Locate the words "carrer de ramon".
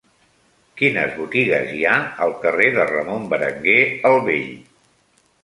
2.47-3.29